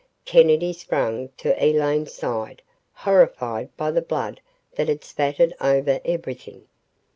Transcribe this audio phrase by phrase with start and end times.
[0.25, 4.41] Kennedy sprang to Elaine's side, horrified by the blood
[4.73, 6.65] that had spattered over everything.